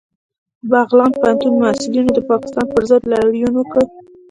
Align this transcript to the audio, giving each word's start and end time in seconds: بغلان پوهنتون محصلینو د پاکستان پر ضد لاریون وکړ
بغلان 0.69 1.11
پوهنتون 1.17 1.53
محصلینو 1.63 2.11
د 2.13 2.19
پاکستان 2.29 2.65
پر 2.73 2.83
ضد 2.89 3.03
لاریون 3.11 3.53
وکړ 3.57 3.83